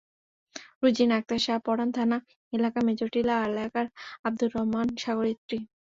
[0.81, 2.17] রুজিনা আক্তার শাহ পরান থানা
[2.53, 3.85] এলাকার মেজরটিলা এলাকার
[4.25, 5.57] আবদুর রহমান সাগরের স্ত্রী।